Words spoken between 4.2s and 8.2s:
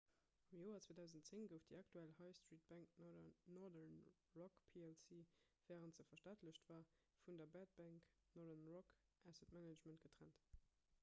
rock plc wärend se verstaatlecht war vun der 'bad bank'